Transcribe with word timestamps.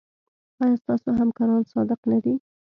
ایا 0.61 0.75
ستاسو 0.81 1.09
همکاران 1.19 1.61
صادق 1.73 1.99
نه 2.11 2.17
دي؟ 2.23 2.33